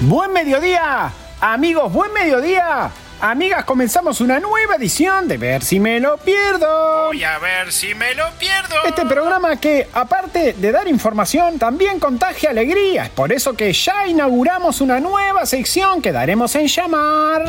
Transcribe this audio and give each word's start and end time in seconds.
Buen 0.00 0.32
mediodía, 0.32 1.10
amigos, 1.40 1.92
buen 1.92 2.12
mediodía. 2.12 2.88
Amigas, 3.20 3.64
comenzamos 3.64 4.20
una 4.20 4.38
nueva 4.38 4.76
edición 4.76 5.26
de 5.26 5.38
Ver 5.38 5.64
si 5.64 5.80
me 5.80 5.98
lo 5.98 6.16
pierdo. 6.18 7.06
Voy 7.06 7.24
a 7.24 7.36
ver 7.40 7.72
si 7.72 7.96
me 7.96 8.14
lo 8.14 8.30
pierdo. 8.38 8.76
Este 8.86 9.04
programa 9.04 9.56
que, 9.56 9.88
aparte 9.92 10.52
de 10.52 10.70
dar 10.70 10.86
información, 10.86 11.58
también 11.58 11.98
contagia 11.98 12.50
alegría. 12.50 13.06
Es 13.06 13.10
por 13.10 13.32
eso 13.32 13.54
que 13.54 13.72
ya 13.72 14.06
inauguramos 14.06 14.80
una 14.80 15.00
nueva 15.00 15.44
sección 15.46 16.00
que 16.00 16.12
daremos 16.12 16.54
en 16.54 16.68
llamar... 16.68 17.44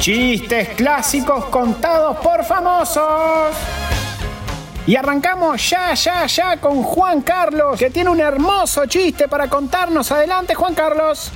Chistes 0.00 0.68
clásicos 0.76 1.46
contados 1.46 2.18
por 2.18 2.44
famosos. 2.44 3.56
Y 4.86 4.96
arrancamos 4.96 5.70
ya, 5.70 5.94
ya, 5.94 6.26
ya 6.26 6.58
con 6.58 6.82
Juan 6.82 7.22
Carlos, 7.22 7.78
que 7.78 7.88
tiene 7.88 8.10
un 8.10 8.20
hermoso 8.20 8.84
chiste 8.84 9.28
para 9.28 9.48
contarnos. 9.48 10.12
Adelante, 10.12 10.54
Juan 10.54 10.74
Carlos. 10.74 11.32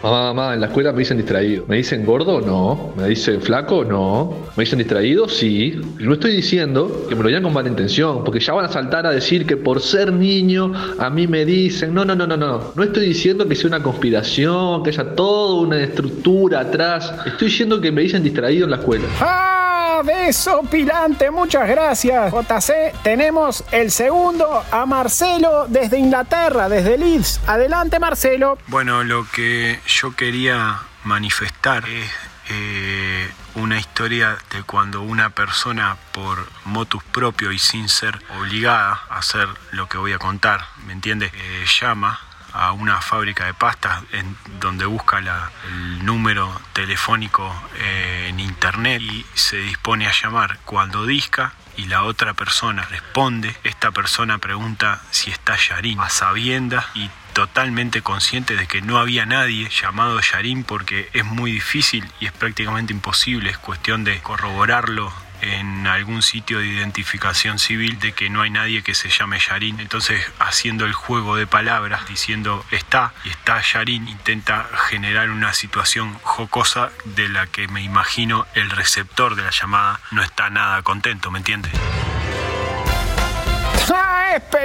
Mamá, 0.00 0.32
mamá, 0.32 0.54
en 0.54 0.60
la 0.60 0.68
escuela 0.68 0.92
me 0.92 1.00
dicen 1.00 1.16
distraído. 1.16 1.64
¿Me 1.66 1.78
dicen 1.78 2.06
gordo? 2.06 2.40
No. 2.40 2.92
¿Me 2.96 3.08
dicen 3.08 3.42
flaco? 3.42 3.84
No. 3.84 4.32
¿Me 4.54 4.62
dicen 4.62 4.78
distraído? 4.78 5.28
Sí. 5.28 5.80
No 5.98 6.12
estoy 6.12 6.36
diciendo 6.36 7.06
que 7.08 7.16
me 7.16 7.22
lo 7.22 7.28
digan 7.28 7.42
con 7.42 7.52
mala 7.52 7.68
intención, 7.68 8.22
porque 8.22 8.38
ya 8.38 8.52
van 8.52 8.66
a 8.66 8.68
saltar 8.68 9.06
a 9.06 9.10
decir 9.10 9.44
que 9.44 9.56
por 9.56 9.80
ser 9.80 10.12
niño 10.12 10.72
a 11.00 11.10
mí 11.10 11.26
me 11.26 11.44
dicen. 11.44 11.92
No, 11.92 12.04
no, 12.04 12.14
no, 12.14 12.28
no, 12.28 12.36
no. 12.36 12.60
No 12.76 12.82
estoy 12.84 13.08
diciendo 13.08 13.48
que 13.48 13.56
sea 13.56 13.66
una 13.66 13.82
conspiración, 13.82 14.84
que 14.84 14.90
haya 14.90 15.16
toda 15.16 15.62
una 15.62 15.80
estructura 15.82 16.60
atrás. 16.60 17.12
Estoy 17.26 17.48
diciendo 17.48 17.80
que 17.80 17.90
me 17.90 18.02
dicen 18.02 18.22
distraído 18.22 18.66
en 18.66 18.70
la 18.70 18.76
escuela. 18.76 19.04
¡Ah! 19.20 19.77
Desopilante, 20.04 21.30
muchas 21.30 21.68
gracias. 21.68 22.32
JC, 22.32 22.92
tenemos 23.02 23.64
el 23.72 23.90
segundo 23.90 24.64
a 24.70 24.86
Marcelo 24.86 25.66
desde 25.68 25.98
Inglaterra, 25.98 26.68
desde 26.68 26.96
Leeds. 26.96 27.40
Adelante, 27.46 27.98
Marcelo. 27.98 28.58
Bueno, 28.68 29.02
lo 29.04 29.26
que 29.30 29.80
yo 29.86 30.14
quería 30.14 30.78
manifestar 31.04 31.88
es 31.88 32.10
eh, 32.50 33.28
una 33.56 33.78
historia 33.78 34.38
de 34.52 34.62
cuando 34.62 35.02
una 35.02 35.30
persona 35.30 35.96
por 36.12 36.46
motus 36.64 37.02
propio 37.04 37.52
y 37.52 37.58
sin 37.58 37.88
ser 37.88 38.18
obligada 38.38 39.00
a 39.10 39.18
hacer 39.18 39.48
lo 39.72 39.88
que 39.88 39.98
voy 39.98 40.12
a 40.12 40.18
contar, 40.18 40.64
¿me 40.86 40.92
entiendes? 40.92 41.32
Eh, 41.34 41.64
llama 41.80 42.20
a 42.52 42.72
una 42.72 43.00
fábrica 43.00 43.46
de 43.46 43.54
pastas 43.54 44.02
en 44.12 44.36
donde 44.60 44.86
busca 44.86 45.18
el 45.18 46.04
número 46.04 46.60
telefónico 46.72 47.54
eh, 47.78 48.26
en 48.28 48.40
internet 48.40 49.00
y 49.02 49.24
se 49.34 49.58
dispone 49.58 50.06
a 50.06 50.12
llamar 50.12 50.58
cuando 50.64 51.06
disca 51.06 51.52
y 51.76 51.84
la 51.84 52.02
otra 52.02 52.34
persona 52.34 52.82
responde, 52.82 53.54
esta 53.62 53.92
persona 53.92 54.38
pregunta 54.38 55.00
si 55.10 55.30
está 55.30 55.56
Yarín 55.56 56.00
a 56.00 56.10
sabiendas 56.10 56.84
y 56.94 57.08
totalmente 57.34 58.02
consciente 58.02 58.56
de 58.56 58.66
que 58.66 58.82
no 58.82 58.98
había 58.98 59.26
nadie 59.26 59.68
llamado 59.70 60.20
Yarín 60.20 60.64
porque 60.64 61.08
es 61.12 61.24
muy 61.24 61.52
difícil 61.52 62.04
y 62.18 62.26
es 62.26 62.32
prácticamente 62.32 62.92
imposible, 62.92 63.50
es 63.50 63.58
cuestión 63.58 64.02
de 64.02 64.20
corroborarlo 64.20 65.12
en 65.42 65.86
algún 65.86 66.22
sitio 66.22 66.58
de 66.58 66.66
identificación 66.66 67.58
civil 67.58 67.98
de 67.98 68.12
que 68.12 68.30
no 68.30 68.42
hay 68.42 68.50
nadie 68.50 68.82
que 68.82 68.94
se 68.94 69.08
llame 69.08 69.38
Yarín. 69.38 69.80
Entonces, 69.80 70.24
haciendo 70.38 70.84
el 70.84 70.92
juego 70.92 71.36
de 71.36 71.46
palabras, 71.46 72.06
diciendo 72.08 72.64
está 72.70 73.12
y 73.24 73.30
está 73.30 73.60
Yarín, 73.60 74.08
intenta 74.08 74.66
generar 74.88 75.30
una 75.30 75.52
situación 75.54 76.14
jocosa 76.22 76.90
de 77.04 77.28
la 77.28 77.46
que 77.46 77.68
me 77.68 77.82
imagino 77.82 78.46
el 78.54 78.70
receptor 78.70 79.36
de 79.36 79.42
la 79.42 79.50
llamada 79.50 80.00
no 80.10 80.22
está 80.22 80.50
nada 80.50 80.82
contento, 80.82 81.30
¿me 81.30 81.38
entiendes? 81.38 81.72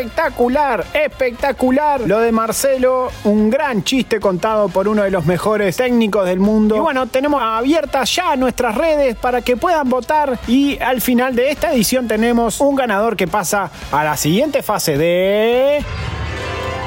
¡Ah, 0.03 0.05
espectacular, 0.05 0.85
espectacular. 0.93 2.01
Lo 2.01 2.19
de 2.19 2.31
Marcelo, 2.33 3.09
un 3.23 3.49
gran 3.49 3.83
chiste 3.83 4.19
contado 4.19 4.67
por 4.67 4.89
uno 4.89 5.03
de 5.03 5.11
los 5.11 5.25
mejores 5.25 5.77
técnicos 5.77 6.25
del 6.25 6.41
mundo. 6.41 6.75
Y 6.75 6.79
bueno, 6.79 7.07
tenemos 7.07 7.41
abiertas 7.41 8.13
ya 8.13 8.35
nuestras 8.35 8.75
redes 8.75 9.15
para 9.15 9.41
que 9.41 9.55
puedan 9.55 9.87
votar 9.87 10.39
y 10.47 10.77
al 10.81 10.99
final 10.99 11.35
de 11.35 11.51
esta 11.51 11.71
edición 11.71 12.07
tenemos 12.07 12.59
un 12.59 12.75
ganador 12.75 13.15
que 13.15 13.27
pasa 13.27 13.71
a 13.91 14.03
la 14.03 14.17
siguiente 14.17 14.61
fase 14.61 14.97
de... 14.97 15.83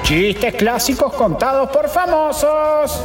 Chistes 0.02 0.54
clásicos 0.54 1.12
contados 1.14 1.70
por 1.70 1.88
famosos. 1.88 3.02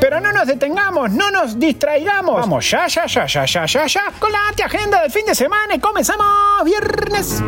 Pero 0.00 0.20
no 0.20 0.32
nos 0.32 0.46
detengamos, 0.48 1.12
no 1.12 1.30
nos 1.30 1.58
distraigamos. 1.58 2.40
Vamos 2.40 2.68
ya, 2.68 2.88
ya, 2.88 3.06
ya, 3.06 3.26
ya, 3.26 3.44
ya, 3.44 3.64
ya, 3.64 3.86
ya, 3.86 4.02
con 4.18 4.32
la 4.32 4.48
agenda 4.64 5.00
del 5.00 5.10
fin 5.12 5.24
de 5.24 5.34
semana 5.34 5.76
y 5.76 5.78
comenzamos 5.78 6.64
viernes. 6.64 7.40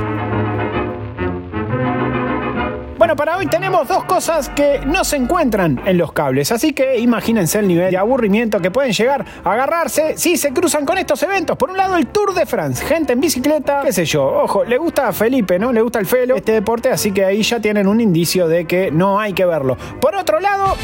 Para 3.17 3.37
hoy 3.37 3.47
tenemos 3.47 3.87
dos 3.87 4.05
cosas 4.05 4.49
que 4.49 4.81
no 4.85 5.05
se 5.05 5.17
encuentran 5.17 5.81
en 5.87 5.99
los 5.99 6.13
cables, 6.13 6.51
así 6.51 6.73
que 6.73 6.99
imagínense 6.99 7.61
el 7.61 7.69
nivel 7.69 7.93
de 7.93 7.97
aburrimiento 7.97 8.61
que 8.61 8.73
pueden 8.73 8.93
llegar 8.93 9.25
a 9.45 9.53
agarrarse 9.53 10.19
si 10.19 10.37
se 10.37 10.53
cruzan 10.53 10.85
con 10.85 10.99
estos 10.99 11.23
eventos. 11.23 11.57
Por 11.57 11.71
un 11.71 11.77
lado, 11.77 11.97
el 11.97 12.09
Tour 12.09 12.35
de 12.35 12.45
France, 12.45 12.85
gente 12.85 13.13
en 13.13 13.21
bicicleta, 13.21 13.83
qué 13.85 13.93
sé 13.93 14.05
yo, 14.05 14.25
ojo, 14.25 14.65
le 14.65 14.79
gusta 14.79 15.09
a 15.09 15.13
Felipe, 15.13 15.59
¿no? 15.61 15.73
Le 15.73 15.81
gusta 15.81 16.01
el 16.01 16.07
felo, 16.07 16.35
este 16.35 16.53
deporte, 16.53 16.91
así 16.91 17.13
que 17.13 17.25
ahí 17.25 17.43
ya 17.43 17.61
tienen 17.61 17.87
un 17.87 18.01
indicio 18.01 18.49
de 18.49 18.65
que 18.65 18.91
no 18.91 19.21
hay 19.21 19.33
que 19.33 19.45
verlo. 19.45 19.77
Por 20.01 20.17
otro 20.17 20.41
lado, 20.41 20.77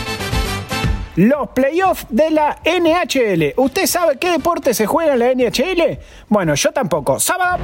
los 1.16 1.48
playoffs 1.48 2.06
de 2.10 2.30
la 2.30 2.58
NHL. 2.64 3.54
¿Usted 3.56 3.86
sabe 3.86 4.18
qué 4.18 4.30
deporte 4.30 4.72
se 4.72 4.86
juega 4.86 5.14
en 5.14 5.18
la 5.18 5.34
NHL? 5.34 5.98
Bueno, 6.28 6.54
yo 6.54 6.70
tampoco. 6.70 7.18
Sábado. 7.18 7.58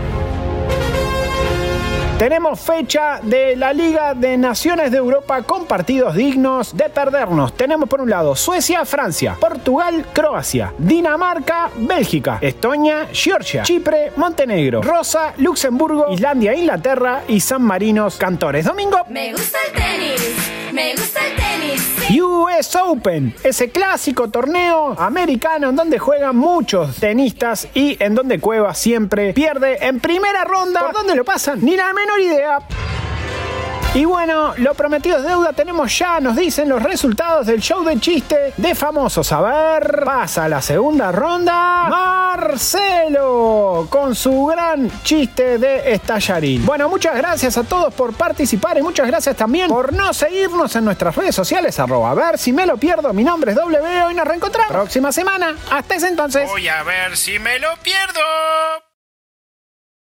Tenemos 2.18 2.58
fecha 2.58 3.20
de 3.22 3.56
la 3.56 3.74
Liga 3.74 4.14
de 4.14 4.38
Naciones 4.38 4.90
de 4.90 4.96
Europa 4.96 5.42
con 5.42 5.66
partidos 5.66 6.14
dignos 6.14 6.74
de 6.74 6.88
perdernos. 6.88 7.52
Tenemos 7.52 7.90
por 7.90 8.00
un 8.00 8.08
lado 8.08 8.34
Suecia, 8.34 8.86
Francia, 8.86 9.36
Portugal, 9.38 10.06
Croacia, 10.14 10.72
Dinamarca, 10.78 11.68
Bélgica, 11.76 12.38
Estonia, 12.40 13.06
Georgia, 13.12 13.64
Chipre, 13.64 14.12
Montenegro, 14.16 14.80
Rosa, 14.80 15.34
Luxemburgo, 15.36 16.10
Islandia, 16.10 16.54
Inglaterra 16.54 17.22
y 17.28 17.38
San 17.38 17.60
Marinos, 17.60 18.16
Cantores. 18.16 18.64
Domingo. 18.64 18.96
Me 19.10 19.32
gusta 19.32 19.58
el 19.66 19.72
tenis, 19.74 20.50
me 20.76 20.94
gusta 20.94 21.20
el 21.26 21.36
tenis. 21.36 22.20
US 22.20 22.76
Open, 22.76 23.34
ese 23.42 23.70
clásico 23.70 24.28
torneo 24.28 24.94
americano 25.00 25.70
en 25.70 25.76
donde 25.76 25.98
juegan 25.98 26.36
muchos 26.36 26.96
tenistas 26.96 27.66
y 27.72 27.96
en 27.98 28.14
donde 28.14 28.38
Cueva 28.40 28.74
siempre 28.74 29.32
pierde 29.32 29.78
en 29.86 30.00
primera 30.00 30.44
ronda. 30.44 30.80
¿Por 30.80 30.92
dónde 30.92 31.14
lo 31.14 31.24
pasan? 31.24 31.64
Ni 31.64 31.76
la 31.76 31.94
menor 31.94 32.20
idea. 32.20 32.58
Y 33.96 34.04
bueno, 34.04 34.52
lo 34.58 34.74
prometido 34.74 35.16
es 35.16 35.24
deuda, 35.24 35.54
tenemos 35.54 35.98
ya, 35.98 36.20
nos 36.20 36.36
dicen 36.36 36.68
los 36.68 36.82
resultados 36.82 37.46
del 37.46 37.62
show 37.62 37.82
de 37.82 37.98
chiste 37.98 38.52
de 38.54 38.74
famosos. 38.74 39.32
A 39.32 39.40
ver, 39.40 40.02
pasa 40.04 40.46
la 40.50 40.60
segunda 40.60 41.10
ronda. 41.10 41.88
Marcelo, 41.88 43.86
con 43.88 44.14
su 44.14 44.44
gran 44.44 44.90
chiste 45.02 45.56
de 45.56 45.94
estallarín. 45.94 46.66
Bueno, 46.66 46.90
muchas 46.90 47.16
gracias 47.16 47.56
a 47.56 47.64
todos 47.64 47.94
por 47.94 48.12
participar 48.12 48.76
y 48.76 48.82
muchas 48.82 49.06
gracias 49.06 49.34
también 49.34 49.70
por 49.70 49.94
no 49.94 50.12
seguirnos 50.12 50.76
en 50.76 50.84
nuestras 50.84 51.16
redes 51.16 51.34
sociales. 51.34 51.80
Arroba, 51.80 52.10
a 52.10 52.14
ver 52.14 52.36
si 52.36 52.52
me 52.52 52.66
lo 52.66 52.76
pierdo. 52.76 53.14
Mi 53.14 53.24
nombre 53.24 53.52
es 53.52 53.56
W 53.56 54.10
y 54.10 54.14
nos 54.14 54.26
reencontramos 54.26 54.72
próxima 54.72 55.10
semana. 55.10 55.56
Hasta 55.70 55.94
ese 55.94 56.08
entonces. 56.08 56.50
Voy 56.50 56.68
a 56.68 56.82
ver 56.82 57.16
si 57.16 57.38
me 57.38 57.58
lo 57.58 57.74
pierdo. 57.78 58.20